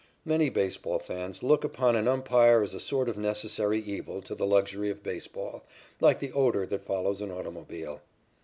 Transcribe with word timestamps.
Many 0.25 0.49
baseball 0.49 0.97
fans 0.97 1.43
look 1.43 1.63
upon 1.63 1.95
an 1.95 2.07
umpire 2.07 2.63
as 2.63 2.73
a 2.73 2.79
sort 2.79 3.07
of 3.07 3.19
necessary 3.19 3.77
evil 3.79 4.23
to 4.23 4.33
the 4.33 4.47
luxury 4.47 4.89
of 4.89 5.03
baseball, 5.03 5.63
like 5.99 6.19
the 6.19 6.31
odor 6.31 6.65
that 6.65 6.85
follows 6.87 7.21
an 7.21 7.29
automobile. 7.29 8.01